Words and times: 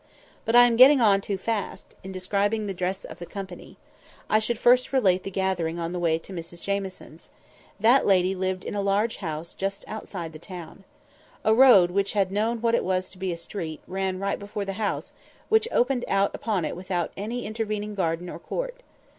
But 0.45 0.55
I 0.55 0.65
am 0.65 0.77
getting 0.77 0.99
on 0.99 1.21
too 1.21 1.37
fast, 1.37 1.93
in 2.03 2.11
describing 2.11 2.65
the 2.65 2.73
dresses 2.73 3.05
of 3.05 3.19
the 3.19 3.25
company. 3.27 3.77
I 4.31 4.39
should 4.39 4.57
first 4.57 4.91
relate 4.91 5.21
the 5.23 5.29
gathering 5.29 5.77
on 5.77 5.91
the 5.91 5.99
way 5.99 6.17
to 6.17 6.33
Mrs 6.33 6.59
Jamieson's. 6.59 7.29
That 7.79 8.07
lady 8.07 8.33
lived 8.33 8.63
in 8.63 8.73
a 8.73 8.81
large 8.81 9.17
house 9.17 9.53
just 9.53 9.85
outside 9.87 10.33
the 10.33 10.39
town. 10.39 10.85
A 11.45 11.53
road 11.53 11.91
which 11.91 12.13
had 12.13 12.31
known 12.31 12.61
what 12.61 12.73
it 12.73 12.83
was 12.83 13.09
to 13.09 13.19
be 13.19 13.31
a 13.31 13.37
street 13.37 13.79
ran 13.85 14.17
right 14.17 14.39
before 14.39 14.65
the 14.65 14.73
house, 14.81 15.13
which 15.49 15.67
opened 15.71 16.03
out 16.07 16.33
upon 16.33 16.65
it 16.65 16.75
without 16.75 17.11
any 17.15 17.45
intervening 17.45 17.93
garden 17.93 18.27
or 18.27 18.39
court. 18.39 18.81